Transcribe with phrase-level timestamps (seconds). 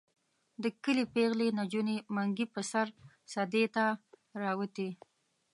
[0.63, 2.87] د کلي پېغلې نجونې منګي په سر
[3.33, 3.85] سدې ته
[4.41, 4.89] راوتې.